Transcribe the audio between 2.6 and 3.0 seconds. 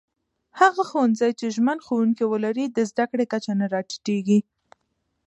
د